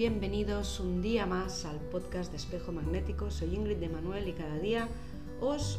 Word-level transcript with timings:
bienvenidos 0.00 0.80
un 0.80 1.02
día 1.02 1.26
más 1.26 1.66
al 1.66 1.76
podcast 1.76 2.30
de 2.30 2.38
Espejo 2.38 2.72
Magnético. 2.72 3.30
Soy 3.30 3.54
Ingrid 3.54 3.76
de 3.76 3.90
Manuel 3.90 4.28
y 4.28 4.32
cada 4.32 4.56
día 4.58 4.88
os 5.42 5.78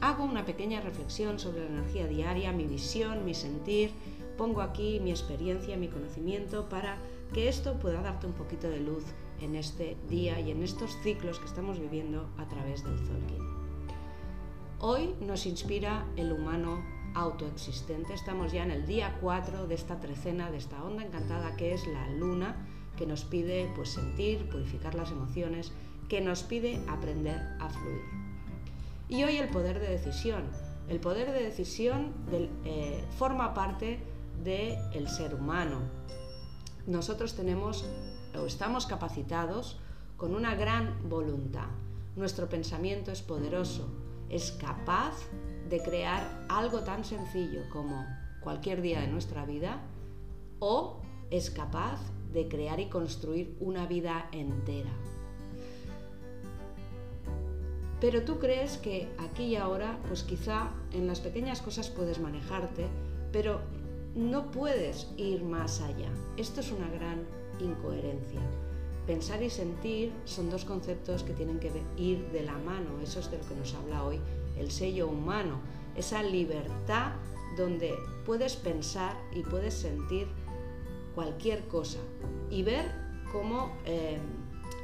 hago 0.00 0.24
una 0.24 0.44
pequeña 0.44 0.80
reflexión 0.80 1.38
sobre 1.38 1.60
la 1.60 1.66
energía 1.68 2.08
diaria, 2.08 2.50
mi 2.50 2.66
visión, 2.66 3.24
mi 3.24 3.34
sentir. 3.34 3.92
Pongo 4.36 4.60
aquí 4.60 4.98
mi 4.98 5.12
experiencia, 5.12 5.76
mi 5.76 5.86
conocimiento 5.86 6.68
para 6.68 6.98
que 7.32 7.48
esto 7.48 7.78
pueda 7.78 8.02
darte 8.02 8.26
un 8.26 8.32
poquito 8.32 8.68
de 8.68 8.80
luz 8.80 9.04
en 9.40 9.54
este 9.54 9.96
día 10.08 10.40
y 10.40 10.50
en 10.50 10.64
estos 10.64 10.96
ciclos 11.04 11.38
que 11.38 11.46
estamos 11.46 11.78
viviendo 11.78 12.28
a 12.38 12.48
través 12.48 12.82
del 12.82 12.98
Zolkin. 12.98 13.46
Hoy 14.80 15.14
nos 15.20 15.46
inspira 15.46 16.08
el 16.16 16.32
humano 16.32 16.84
autoexistente. 17.14 18.14
Estamos 18.14 18.50
ya 18.50 18.64
en 18.64 18.72
el 18.72 18.84
día 18.84 19.16
4 19.20 19.68
de 19.68 19.76
esta 19.76 20.00
trecena, 20.00 20.50
de 20.50 20.56
esta 20.56 20.82
onda 20.82 21.04
encantada 21.04 21.54
que 21.54 21.72
es 21.72 21.86
la 21.86 22.10
luna 22.10 22.66
que 22.98 23.06
nos 23.06 23.24
pide 23.24 23.70
pues, 23.76 23.90
sentir, 23.90 24.48
purificar 24.50 24.94
las 24.94 25.12
emociones, 25.12 25.72
que 26.08 26.20
nos 26.20 26.42
pide 26.42 26.82
aprender 26.88 27.40
a 27.60 27.68
fluir. 27.68 28.02
Y 29.08 29.22
hoy 29.22 29.36
el 29.36 29.48
poder 29.48 29.78
de 29.78 29.88
decisión. 29.88 30.42
El 30.88 31.00
poder 31.00 31.32
de 31.32 31.44
decisión 31.44 32.12
eh, 32.64 33.04
forma 33.16 33.54
parte 33.54 34.00
del 34.42 35.08
ser 35.08 35.34
humano. 35.34 35.80
Nosotros 36.86 37.34
tenemos 37.34 37.84
o 38.34 38.46
estamos 38.46 38.86
capacitados 38.86 39.78
con 40.16 40.34
una 40.34 40.54
gran 40.54 41.08
voluntad. 41.08 41.68
Nuestro 42.16 42.48
pensamiento 42.48 43.12
es 43.12 43.22
poderoso, 43.22 43.88
es 44.28 44.52
capaz 44.52 45.14
de 45.68 45.80
crear 45.82 46.46
algo 46.48 46.80
tan 46.80 47.04
sencillo 47.04 47.62
como 47.70 48.04
cualquier 48.40 48.80
día 48.80 49.00
de 49.00 49.08
nuestra 49.08 49.44
vida 49.44 49.80
o 50.58 51.00
es 51.30 51.50
capaz 51.50 52.00
de 52.32 52.48
crear 52.48 52.80
y 52.80 52.88
construir 52.88 53.56
una 53.60 53.86
vida 53.86 54.28
entera. 54.32 54.90
Pero 58.00 58.22
tú 58.22 58.38
crees 58.38 58.76
que 58.78 59.08
aquí 59.18 59.44
y 59.44 59.56
ahora, 59.56 59.98
pues 60.06 60.22
quizá 60.22 60.70
en 60.92 61.06
las 61.06 61.20
pequeñas 61.20 61.62
cosas 61.62 61.90
puedes 61.90 62.20
manejarte, 62.20 62.86
pero 63.32 63.60
no 64.14 64.50
puedes 64.50 65.08
ir 65.16 65.42
más 65.42 65.80
allá. 65.80 66.10
Esto 66.36 66.60
es 66.60 66.70
una 66.70 66.88
gran 66.90 67.24
incoherencia. 67.58 68.40
Pensar 69.06 69.42
y 69.42 69.50
sentir 69.50 70.12
son 70.26 70.50
dos 70.50 70.64
conceptos 70.64 71.22
que 71.22 71.32
tienen 71.32 71.58
que 71.58 71.72
ir 71.96 72.30
de 72.30 72.42
la 72.42 72.58
mano, 72.58 73.00
eso 73.02 73.20
es 73.20 73.30
de 73.30 73.38
lo 73.38 73.48
que 73.48 73.56
nos 73.56 73.74
habla 73.74 74.04
hoy 74.04 74.20
el 74.58 74.70
sello 74.70 75.08
humano, 75.08 75.60
esa 75.96 76.22
libertad 76.22 77.12
donde 77.56 77.94
puedes 78.26 78.56
pensar 78.56 79.16
y 79.32 79.42
puedes 79.42 79.74
sentir 79.74 80.28
cualquier 81.14 81.66
cosa 81.68 81.98
y 82.50 82.62
ver 82.62 82.90
cómo 83.32 83.72
eh, 83.84 84.18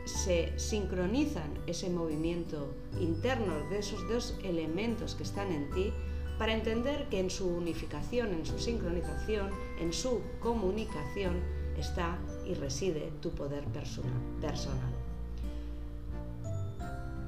se 0.05 0.58
sincronizan 0.58 1.50
ese 1.66 1.89
movimiento 1.89 2.75
interno 3.00 3.55
de 3.70 3.78
esos 3.78 4.06
dos 4.08 4.39
elementos 4.42 5.14
que 5.14 5.22
están 5.22 5.50
en 5.53 5.70
ti 5.70 5.92
para 6.39 6.53
entender 6.53 7.08
que 7.08 7.20
en 7.20 7.31
su 7.31 7.48
unificación, 7.48 8.33
en 8.33 8.44
su 8.44 8.58
sincronización, 8.58 9.50
en 9.78 9.92
su 9.92 10.20
comunicación 10.41 11.41
está 11.78 12.19
y 12.47 12.55
reside 12.55 13.12
tu 13.20 13.31
poder 13.31 13.64
personal. 13.64 14.92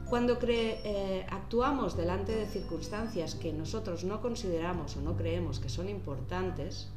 Cuando 0.08 0.38
eh, 0.40 1.26
actuamos 1.30 1.96
delante 1.96 2.32
de 2.34 2.46
circunstancias 2.46 3.34
que 3.34 3.52
nosotros 3.52 4.04
no 4.04 4.20
consideramos 4.20 4.96
o 4.96 5.00
no 5.00 5.16
creemos 5.16 5.58
que 5.58 5.68
son 5.68 5.88
importantes, 5.88 6.88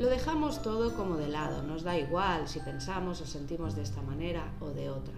lo 0.00 0.08
dejamos 0.08 0.62
todo 0.62 0.94
como 0.94 1.18
de 1.18 1.28
lado, 1.28 1.62
nos 1.62 1.82
da 1.82 1.98
igual 1.98 2.48
si 2.48 2.58
pensamos 2.60 3.20
o 3.20 3.26
sentimos 3.26 3.76
de 3.76 3.82
esta 3.82 4.00
manera 4.00 4.50
o 4.58 4.70
de 4.70 4.88
otra. 4.88 5.12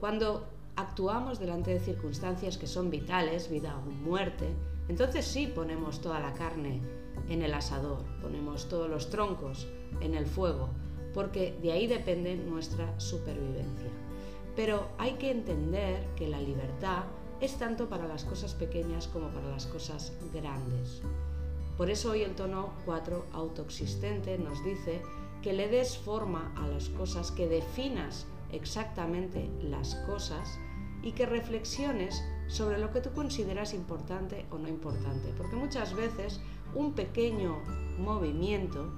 Cuando 0.00 0.48
actuamos 0.74 1.38
delante 1.38 1.70
de 1.70 1.78
circunstancias 1.78 2.58
que 2.58 2.66
son 2.66 2.90
vitales, 2.90 3.48
vida 3.48 3.78
o 3.78 3.88
muerte, 3.88 4.48
entonces 4.88 5.24
sí 5.24 5.46
ponemos 5.46 6.00
toda 6.00 6.18
la 6.18 6.32
carne 6.32 6.82
en 7.28 7.42
el 7.42 7.54
asador, 7.54 8.02
ponemos 8.20 8.68
todos 8.68 8.90
los 8.90 9.08
troncos 9.08 9.68
en 10.00 10.16
el 10.16 10.26
fuego, 10.26 10.70
porque 11.14 11.56
de 11.62 11.70
ahí 11.70 11.86
depende 11.86 12.34
nuestra 12.34 12.98
supervivencia. 12.98 13.90
Pero 14.56 14.88
hay 14.98 15.12
que 15.12 15.30
entender 15.30 16.08
que 16.16 16.26
la 16.26 16.40
libertad 16.40 17.04
es 17.40 17.56
tanto 17.56 17.88
para 17.88 18.08
las 18.08 18.24
cosas 18.24 18.52
pequeñas 18.54 19.06
como 19.06 19.28
para 19.28 19.48
las 19.48 19.66
cosas 19.66 20.12
grandes. 20.34 21.02
Por 21.76 21.90
eso 21.90 22.10
hoy 22.10 22.22
el 22.22 22.34
tono 22.34 22.74
4 22.84 23.26
autoexistente 23.32 24.38
nos 24.38 24.62
dice 24.64 25.02
que 25.42 25.52
le 25.52 25.68
des 25.68 25.98
forma 25.98 26.52
a 26.56 26.68
las 26.68 26.88
cosas, 26.90 27.30
que 27.32 27.48
definas 27.48 28.26
exactamente 28.52 29.50
las 29.62 29.94
cosas 30.06 30.58
y 31.02 31.12
que 31.12 31.26
reflexiones 31.26 32.22
sobre 32.46 32.78
lo 32.78 32.92
que 32.92 33.00
tú 33.00 33.10
consideras 33.12 33.74
importante 33.74 34.46
o 34.50 34.58
no 34.58 34.68
importante. 34.68 35.32
Porque 35.36 35.56
muchas 35.56 35.94
veces 35.94 36.40
un 36.74 36.92
pequeño 36.92 37.58
movimiento 37.98 38.92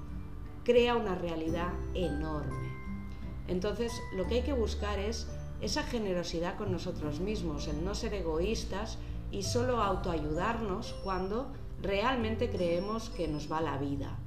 crea 0.63 0.95
una 0.95 1.15
realidad 1.15 1.73
enorme. 1.93 2.69
Entonces 3.47 3.91
lo 4.15 4.25
que 4.27 4.35
hay 4.35 4.41
que 4.43 4.53
buscar 4.53 4.99
es 4.99 5.27
esa 5.61 5.83
generosidad 5.83 6.57
con 6.57 6.71
nosotros 6.71 7.19
mismos, 7.19 7.67
el 7.67 7.83
no 7.83 7.95
ser 7.95 8.13
egoístas 8.13 8.97
y 9.31 9.43
solo 9.43 9.81
autoayudarnos 9.81 10.93
cuando 11.03 11.47
realmente 11.81 12.49
creemos 12.49 13.09
que 13.09 13.27
nos 13.27 13.51
va 13.51 13.61
la 13.61 13.77
vida. 13.77 14.17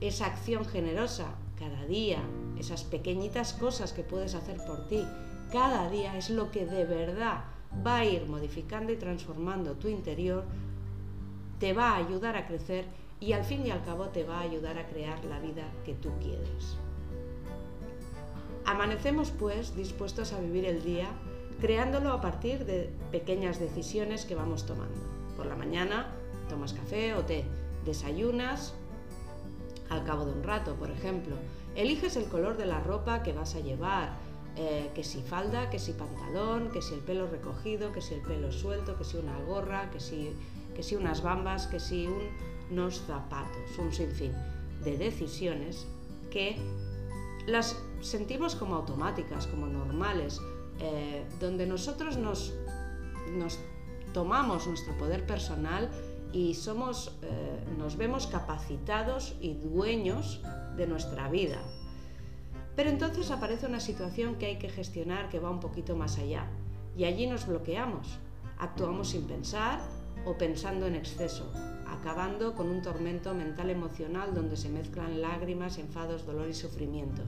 Esa 0.00 0.26
acción 0.26 0.64
generosa 0.64 1.34
cada 1.58 1.84
día, 1.86 2.20
esas 2.58 2.84
pequeñitas 2.84 3.52
cosas 3.52 3.92
que 3.92 4.02
puedes 4.02 4.34
hacer 4.34 4.56
por 4.66 4.88
ti, 4.88 5.04
cada 5.52 5.90
día 5.90 6.16
es 6.16 6.30
lo 6.30 6.50
que 6.50 6.64
de 6.64 6.84
verdad 6.84 7.44
va 7.86 7.96
a 7.96 8.04
ir 8.04 8.26
modificando 8.26 8.92
y 8.92 8.96
transformando 8.96 9.74
tu 9.74 9.88
interior, 9.88 10.44
te 11.58 11.72
va 11.72 11.90
a 11.90 11.96
ayudar 11.96 12.36
a 12.36 12.46
crecer 12.46 12.86
y 13.20 13.32
al 13.32 13.44
fin 13.44 13.66
y 13.66 13.70
al 13.70 13.84
cabo 13.84 14.06
te 14.08 14.24
va 14.24 14.38
a 14.38 14.42
ayudar 14.42 14.78
a 14.78 14.88
crear 14.88 15.22
la 15.26 15.38
vida 15.38 15.64
que 15.84 15.94
tú 15.94 16.10
quieres. 16.22 16.78
Amanecemos 18.64 19.30
pues 19.30 19.76
dispuestos 19.76 20.32
a 20.32 20.40
vivir 20.40 20.64
el 20.64 20.82
día 20.82 21.10
creándolo 21.60 22.12
a 22.12 22.20
partir 22.20 22.64
de 22.64 22.90
pequeñas 23.12 23.60
decisiones 23.60 24.24
que 24.24 24.34
vamos 24.34 24.64
tomando. 24.64 25.19
Por 25.40 25.46
la 25.46 25.56
mañana 25.56 26.06
tomas 26.50 26.74
café 26.74 27.14
o 27.16 27.24
té, 27.24 27.48
desayunas 27.86 28.74
al 29.88 30.04
cabo 30.04 30.26
de 30.26 30.32
un 30.32 30.42
rato, 30.42 30.74
por 30.74 30.90
ejemplo. 30.90 31.34
Eliges 31.74 32.16
el 32.16 32.26
color 32.28 32.58
de 32.58 32.66
la 32.66 32.80
ropa 32.80 33.22
que 33.22 33.32
vas 33.32 33.54
a 33.54 33.60
llevar, 33.60 34.18
eh, 34.56 34.90
que 34.94 35.02
si 35.02 35.22
falda, 35.22 35.70
que 35.70 35.78
si 35.78 35.92
pantalón, 35.92 36.70
que 36.70 36.82
si 36.82 36.92
el 36.92 37.00
pelo 37.00 37.26
recogido, 37.26 37.90
que 37.90 38.02
si 38.02 38.12
el 38.12 38.20
pelo 38.20 38.52
suelto, 38.52 38.98
que 38.98 39.04
si 39.04 39.16
una 39.16 39.38
gorra, 39.46 39.90
que 39.90 39.98
si, 39.98 40.36
que 40.76 40.82
si 40.82 40.94
unas 40.94 41.22
bambas, 41.22 41.66
que 41.68 41.80
si 41.80 42.06
unos 42.70 43.00
zapatos, 43.06 43.78
un 43.78 43.94
sinfín 43.94 44.34
de 44.84 44.98
decisiones 44.98 45.86
que 46.30 46.58
las 47.46 47.82
sentimos 48.02 48.56
como 48.56 48.74
automáticas, 48.74 49.46
como 49.46 49.68
normales, 49.68 50.38
eh, 50.80 51.24
donde 51.40 51.66
nosotros 51.66 52.18
nos, 52.18 52.52
nos 53.32 53.58
tomamos 54.12 54.66
nuestro 54.66 54.96
poder 54.98 55.26
personal 55.26 55.90
y 56.32 56.54
somos, 56.54 57.16
eh, 57.22 57.64
nos 57.76 57.96
vemos 57.96 58.26
capacitados 58.26 59.34
y 59.40 59.54
dueños 59.54 60.40
de 60.76 60.86
nuestra 60.86 61.28
vida. 61.28 61.58
Pero 62.76 62.90
entonces 62.90 63.30
aparece 63.30 63.66
una 63.66 63.80
situación 63.80 64.36
que 64.36 64.46
hay 64.46 64.58
que 64.58 64.68
gestionar 64.68 65.28
que 65.28 65.40
va 65.40 65.50
un 65.50 65.60
poquito 65.60 65.96
más 65.96 66.18
allá 66.18 66.46
y 66.96 67.04
allí 67.04 67.26
nos 67.26 67.46
bloqueamos, 67.46 68.18
actuamos 68.58 69.10
sin 69.10 69.24
pensar 69.24 69.80
o 70.24 70.36
pensando 70.36 70.86
en 70.86 70.94
exceso, 70.94 71.50
acabando 71.88 72.54
con 72.54 72.68
un 72.68 72.82
tormento 72.82 73.34
mental 73.34 73.70
emocional 73.70 74.34
donde 74.34 74.56
se 74.56 74.68
mezclan 74.68 75.20
lágrimas, 75.20 75.78
enfados, 75.78 76.26
dolor 76.26 76.48
y 76.48 76.54
sufrimiento. 76.54 77.22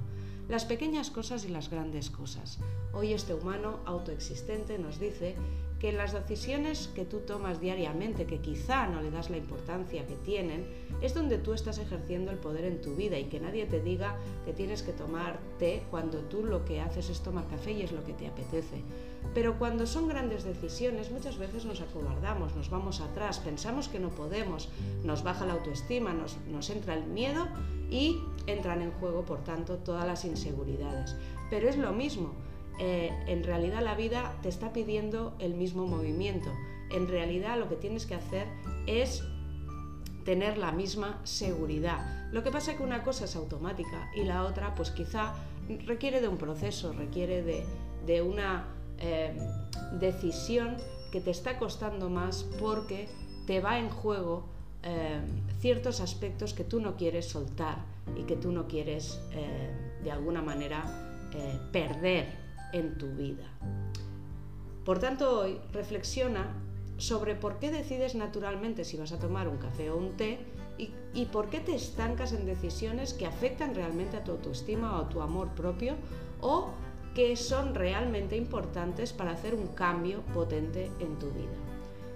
Las 0.52 0.66
pequeñas 0.66 1.10
cosas 1.10 1.46
y 1.46 1.48
las 1.48 1.70
grandes 1.70 2.10
cosas. 2.10 2.58
Hoy 2.92 3.14
este 3.14 3.32
humano 3.32 3.80
autoexistente 3.86 4.78
nos 4.78 5.00
dice 5.00 5.34
que 5.80 5.92
las 5.92 6.12
decisiones 6.12 6.90
que 6.94 7.06
tú 7.06 7.20
tomas 7.20 7.58
diariamente, 7.58 8.26
que 8.26 8.42
quizá 8.42 8.86
no 8.86 9.00
le 9.00 9.10
das 9.10 9.30
la 9.30 9.38
importancia 9.38 10.06
que 10.06 10.16
tienen, 10.16 10.66
es 11.00 11.14
donde 11.14 11.38
tú 11.38 11.54
estás 11.54 11.78
ejerciendo 11.78 12.30
el 12.30 12.36
poder 12.36 12.66
en 12.66 12.82
tu 12.82 12.94
vida 12.94 13.18
y 13.18 13.30
que 13.30 13.40
nadie 13.40 13.64
te 13.64 13.80
diga 13.80 14.18
que 14.44 14.52
tienes 14.52 14.82
que 14.82 14.92
tomar 14.92 15.40
té 15.58 15.84
cuando 15.90 16.18
tú 16.18 16.44
lo 16.44 16.66
que 16.66 16.82
haces 16.82 17.08
es 17.08 17.22
tomar 17.22 17.48
café 17.48 17.72
y 17.72 17.80
es 17.80 17.92
lo 17.92 18.04
que 18.04 18.12
te 18.12 18.26
apetece. 18.26 18.82
Pero 19.34 19.58
cuando 19.58 19.86
son 19.86 20.08
grandes 20.08 20.44
decisiones 20.44 21.10
muchas 21.10 21.38
veces 21.38 21.64
nos 21.64 21.80
acobardamos, 21.80 22.54
nos 22.54 22.68
vamos 22.70 23.00
atrás, 23.00 23.38
pensamos 23.38 23.88
que 23.88 23.98
no 23.98 24.10
podemos, 24.10 24.68
nos 25.04 25.22
baja 25.22 25.46
la 25.46 25.54
autoestima, 25.54 26.12
nos, 26.12 26.70
entra 26.70 26.94
el 26.94 27.04
miedo 27.06 27.48
y 27.90 28.18
entran 28.46 28.82
en 28.82 28.92
juego, 28.92 29.24
por 29.24 29.42
tanto, 29.44 29.78
todas 29.78 30.06
las 30.06 30.24
inseguridades. 30.24 31.16
Pero 31.50 31.68
es 31.68 31.76
lo 31.76 31.92
mismo 31.92 32.34
eh, 32.78 33.10
en 33.26 33.44
realidad 33.44 33.82
la 33.82 33.94
vida 33.94 34.34
te 34.42 34.48
está 34.48 34.72
pidiendo 34.72 35.34
el 35.38 35.54
mismo 35.54 35.86
movimiento. 35.86 36.50
En 36.90 37.08
realidad 37.08 37.58
lo 37.58 37.68
que 37.68 37.76
tienes 37.76 38.06
que 38.06 38.14
hacer 38.14 38.46
es 38.86 39.22
tener 40.24 40.58
la 40.58 40.72
misma 40.72 41.20
seguridad. 41.24 42.30
Lo 42.32 42.42
que 42.42 42.50
pasa 42.50 42.72
es 42.72 42.78
que 42.78 42.82
una 42.82 43.02
cosa 43.02 43.24
es 43.24 43.36
automática 43.36 44.10
y 44.14 44.24
la 44.24 44.44
otra 44.44 44.74
pues 44.74 44.90
quizá 44.90 45.34
requiere 45.86 46.20
de 46.20 46.28
un 46.28 46.38
proceso, 46.38 46.92
requiere 46.92 47.42
de, 48.06 48.22
una 48.22 48.68
eh, 49.02 49.36
decisión 49.98 50.76
que 51.10 51.20
te 51.20 51.30
está 51.30 51.58
costando 51.58 52.08
más 52.08 52.44
porque 52.58 53.08
te 53.46 53.60
va 53.60 53.78
en 53.78 53.90
juego 53.90 54.44
eh, 54.82 55.20
ciertos 55.58 56.00
aspectos 56.00 56.54
que 56.54 56.64
tú 56.64 56.80
no 56.80 56.96
quieres 56.96 57.28
soltar 57.28 57.84
y 58.16 58.22
que 58.22 58.36
tú 58.36 58.52
no 58.52 58.66
quieres 58.66 59.20
eh, 59.32 59.98
de 60.02 60.10
alguna 60.10 60.40
manera 60.40 60.84
perder 61.72 62.26
en 62.74 62.98
tu 62.98 63.08
vida. 63.14 63.46
Por 64.84 64.98
tanto, 64.98 65.40
hoy 65.40 65.58
reflexiona 65.72 66.52
sobre 66.98 67.34
por 67.34 67.58
qué 67.58 67.70
decides 67.70 68.14
naturalmente 68.14 68.84
si 68.84 68.96
vas 68.96 69.12
a 69.12 69.18
tomar 69.18 69.48
un 69.48 69.56
café 69.56 69.90
o 69.90 69.96
un 69.96 70.16
té 70.16 70.38
y, 71.14 71.26
por 71.26 71.50
qué 71.50 71.60
te 71.60 71.74
estancas 71.74 72.32
en 72.32 72.46
decisiones 72.46 73.12
que 73.12 73.26
afectan 73.26 73.74
realmente 73.74 74.16
a 74.16 74.24
tu 74.24 74.32
autoestima 74.32 74.98
o 74.98 75.04
a 75.04 75.08
tu 75.08 75.20
amor 75.20 75.48
propio 75.50 75.94
o 76.40 76.70
que 77.14 77.36
son 77.36 77.74
realmente 77.74 78.36
importantes 78.36 79.12
para 79.12 79.32
hacer 79.32 79.54
un 79.54 79.68
cambio 79.68 80.22
potente 80.34 80.90
en 81.00 81.18
tu 81.18 81.30
vida. 81.30 81.52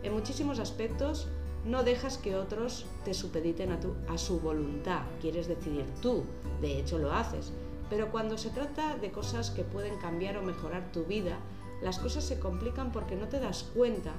En 0.02 0.12
muchísimos 0.12 0.58
aspectos 0.58 1.28
no 1.64 1.82
dejas 1.82 2.16
que 2.16 2.36
otros 2.36 2.86
te 3.04 3.12
supediten 3.12 3.72
a, 3.72 3.78
a 4.12 4.18
su 4.18 4.40
voluntad, 4.40 5.02
quieres 5.20 5.48
decidir 5.48 5.86
tú, 6.00 6.24
de 6.60 6.78
hecho 6.78 6.98
lo 6.98 7.12
haces, 7.12 7.52
pero 7.90 8.10
cuando 8.10 8.38
se 8.38 8.50
trata 8.50 8.96
de 8.96 9.10
cosas 9.10 9.50
que 9.50 9.62
pueden 9.62 9.98
cambiar 9.98 10.36
o 10.38 10.42
mejorar 10.42 10.90
tu 10.92 11.04
vida, 11.04 11.38
las 11.82 11.98
cosas 11.98 12.24
se 12.24 12.38
complican 12.38 12.92
porque 12.92 13.16
no 13.16 13.28
te 13.28 13.38
das 13.38 13.64
cuenta 13.74 14.12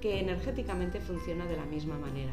que 0.00 0.18
energéticamente 0.18 1.00
funciona 1.00 1.46
de 1.46 1.56
la 1.56 1.64
misma 1.64 1.98
manera. 1.98 2.32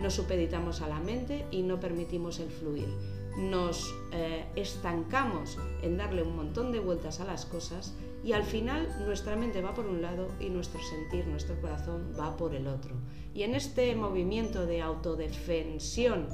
Nos 0.00 0.14
supeditamos 0.14 0.80
a 0.80 0.88
la 0.88 1.00
mente 1.00 1.46
y 1.50 1.62
no 1.62 1.80
permitimos 1.80 2.40
el 2.40 2.50
fluir. 2.50 2.88
Nos 3.36 3.94
eh, 4.12 4.46
estancamos 4.54 5.58
en 5.82 5.96
darle 5.96 6.22
un 6.22 6.36
montón 6.36 6.72
de 6.72 6.80
vueltas 6.80 7.20
a 7.20 7.24
las 7.24 7.46
cosas 7.46 7.94
y 8.22 8.32
al 8.32 8.44
final 8.44 8.88
nuestra 9.06 9.36
mente 9.36 9.60
va 9.60 9.74
por 9.74 9.86
un 9.86 10.00
lado 10.00 10.28
y 10.40 10.48
nuestro 10.48 10.80
sentir, 10.82 11.26
nuestro 11.26 11.60
corazón 11.60 12.14
va 12.18 12.36
por 12.36 12.54
el 12.54 12.66
otro. 12.66 12.94
Y 13.34 13.42
en 13.42 13.54
este 13.54 13.94
movimiento 13.96 14.66
de 14.66 14.80
autodefensión 14.80 16.28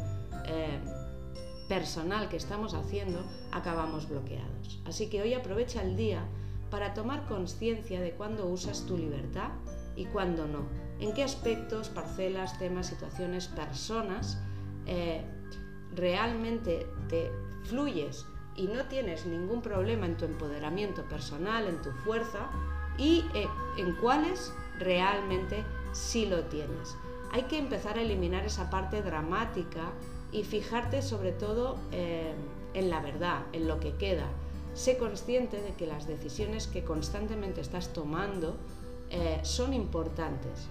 eh, 0.47 0.79
personal 1.69 2.29
que 2.29 2.37
estamos 2.37 2.75
haciendo, 2.75 3.25
acabamos 3.51 4.09
bloqueados. 4.09 4.81
Así 4.85 5.09
que 5.09 5.23
hoy 5.23 5.35
aprovecha 5.35 5.83
el 5.83 5.97
día 5.97 6.27
para 6.71 6.95
tomar 6.95 7.27
conciencia 7.27 8.01
de 8.01 8.13
cuándo 8.13 8.47
usas 8.47 8.87
tu 8.87 8.97
libertad 8.97 9.51
y 9.97 10.05
cuándo 10.07 10.47
no. 10.47 10.90
En 11.01 11.15
qué 11.15 11.25
aspectos, 11.25 11.89
parcelas, 11.89 12.59
temas, 12.59 12.89
situaciones, 12.89 13.49
personas 13.49 14.39
eh, 14.87 15.23
realmente 15.97 16.87
te 17.09 17.33
fluyes 17.65 18.27
y 18.55 18.67
no 18.67 18.85
tienes 18.85 19.25
ningún 19.25 19.63
problema 19.63 20.05
en 20.05 20.19
tu 20.19 20.27
empoderamiento 20.27 21.03
personal, 21.05 21.67
en 21.69 21.81
tu 21.81 21.91
fuerza 22.05 22.51
y 22.99 23.25
eh, 23.35 23.47
en 23.79 23.95
cuáles 23.97 24.53
realmente 24.79 25.65
sí 25.93 26.27
lo 26.27 26.45
tienes. 26.45 26.95
Hay 27.33 27.43
que 27.45 27.59
empezar 27.59 27.97
a 27.97 28.03
eliminar 28.03 28.45
esa 28.45 28.69
parte 28.69 29.01
dramática 29.01 29.93
y 30.33 30.43
fijarte 30.45 31.01
sobre 31.01 31.33
todo 31.33 31.79
eh, 31.93 32.35
en 32.75 32.91
la 32.91 33.01
verdad, 33.01 33.47
en 33.55 33.69
lo 33.69 33.81
que 33.81 33.95
queda. 33.95 34.27
Sé 34.75 34.99
consciente 34.99 35.63
de 35.63 35.73
que 35.73 35.87
las 35.87 36.07
decisiones 36.07 36.67
que 36.67 36.85
constantemente 36.85 37.63
estás 37.63 37.93
tomando 37.93 38.57
son 39.43 39.75
importantes. 39.75 40.69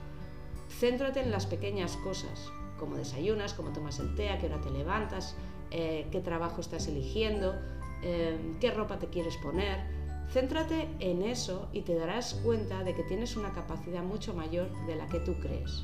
Céntrate 0.70 1.22
en 1.22 1.32
las 1.32 1.46
pequeñas 1.46 1.98
cosas, 1.98 2.52
como 2.80 2.96
desayunas, 2.96 3.54
cómo 3.54 3.72
tomas 3.72 4.00
el 4.00 4.16
té, 4.16 4.30
a 4.30 4.40
qué 4.40 4.48
hora 4.48 4.62
te 4.62 4.70
levantas, 4.70 5.36
eh, 5.72 6.08
qué 6.12 6.22
trabajo 6.22 6.62
estás 6.62 6.88
eligiendo, 6.88 7.56
eh, 8.02 8.38
qué 8.60 8.72
ropa 8.72 9.00
te 9.00 9.08
quieres 9.08 9.36
poner. 9.38 9.80
Céntrate 10.32 10.88
en 11.00 11.24
eso 11.24 11.70
y 11.74 11.82
te 11.82 11.96
darás 11.96 12.36
cuenta 12.44 12.84
de 12.84 12.94
que 12.94 13.04
tienes 13.04 13.36
una 13.36 13.52
capacidad 13.54 14.04
mucho 14.04 14.34
mayor 14.34 14.70
de 14.86 14.96
la 14.96 15.08
que 15.08 15.20
tú 15.20 15.34
crees. 15.40 15.84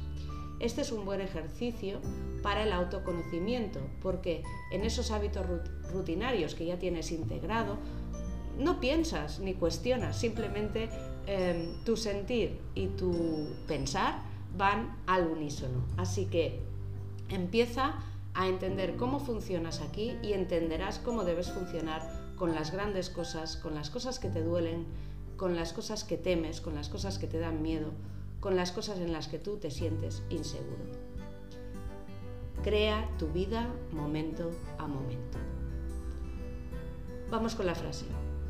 Este 0.59 0.81
es 0.81 0.91
un 0.91 1.03
buen 1.03 1.19
ejercicio 1.19 1.99
para 2.41 2.63
el 2.63 2.71
autoconocimiento, 2.71 3.79
porque 4.01 4.43
en 4.71 4.83
esos 4.85 5.11
hábitos 5.11 5.45
rutinarios 5.91 6.55
que 6.55 6.65
ya 6.65 6.79
tienes 6.79 7.11
integrado, 7.11 7.77
no 8.57 8.79
piensas 8.79 9.39
ni 9.39 9.55
cuestionas, 9.55 10.17
simplemente 10.17 10.89
Em, 11.27 11.83
tu 11.83 11.97
sentir 11.97 12.59
y 12.75 12.85
tu 12.85 13.47
pensar 13.67 14.21
van 14.57 14.95
al 15.07 15.27
unísono. 15.27 15.83
Así 15.97 16.25
que 16.25 16.59
empieza 17.29 17.95
a 18.33 18.47
entender 18.47 18.95
cómo 18.97 19.19
funcionas 19.19 19.81
aquí 19.81 20.17
y 20.21 20.33
entenderás 20.33 20.99
cómo 20.99 21.23
debes 21.23 21.51
funcionar 21.51 22.01
con 22.35 22.53
las 22.53 22.71
grandes 22.71 23.09
cosas, 23.09 23.55
con 23.57 23.75
las 23.75 23.89
cosas 23.89 24.19
que 24.19 24.29
te 24.29 24.43
duelen, 24.43 24.85
con 25.37 25.55
las 25.55 25.73
cosas 25.73 26.03
que 26.03 26.17
temes, 26.17 26.61
con 26.61 26.75
las 26.75 26.89
cosas 26.89 27.17
que 27.17 27.27
te 27.27 27.39
dan 27.39 27.61
miedo, 27.61 27.91
con 28.39 28.55
las 28.55 28.71
cosas 28.71 28.99
en 28.99 29.13
las 29.13 29.27
que 29.27 29.39
tú 29.39 29.57
te 29.57 29.71
sientes 29.71 30.23
inseguro. 30.29 30.83
Crea 32.63 33.09
tu 33.17 33.27
vida 33.27 33.69
momento 33.91 34.51
a 34.77 34.87
momento. 34.87 35.37
Vamos 37.29 37.55
con 37.55 37.65
la 37.65 37.75
frase. 37.75 38.05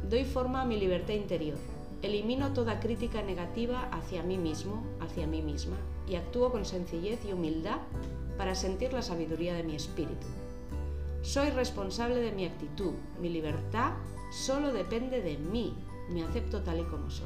Doy 0.10 0.24
forma 0.24 0.62
a 0.62 0.66
mi 0.66 0.78
libertad 0.80 1.14
interior 1.14 1.58
Elimino 2.06 2.54
toda 2.54 2.80
crítica 2.80 3.24
negativa 3.24 3.90
hacia 3.92 4.22
mí 4.22 4.38
mismo, 4.38 4.84
hacia 5.00 5.26
mí 5.26 5.42
misma, 5.42 5.76
y 6.08 6.18
actúo 6.18 6.52
con 6.52 6.64
sencillez 6.64 7.26
y 7.26 7.34
humildad 7.34 7.80
para 8.38 8.54
sentir 8.54 8.94
la 8.94 9.02
sabiduría 9.02 9.56
de 9.56 9.64
mi 9.64 9.76
espíritu. 9.76 10.28
Soy 11.24 11.50
responsable 11.50 12.18
de 12.18 12.32
mi 12.32 12.46
actitud, 12.46 12.94
mi 13.20 13.30
libertad 13.30 13.94
solo 14.32 14.72
depende 14.72 15.24
de 15.24 15.40
mí, 15.40 15.74
me 16.12 16.24
acepto 16.24 16.62
tal 16.62 16.82
y 16.82 16.84
como 16.84 17.10
soy. 17.10 17.26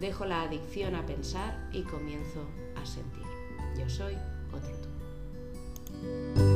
Dejo 0.00 0.24
la 0.24 0.40
adicción 0.40 0.94
a 0.94 1.04
pensar 1.04 1.68
y 1.70 1.82
comienzo 1.82 2.40
a 2.82 2.86
sentir. 2.86 3.26
Yo 3.78 3.86
soy 3.90 4.14
otro 4.50 4.70
tú. 4.80 6.53